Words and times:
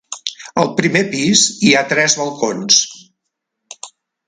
Al 0.61 0.71
primer 0.79 1.01
pis 1.11 1.43
hi 1.67 1.75
ha 1.81 1.85
tres 1.93 2.17
balcons. 2.23 2.81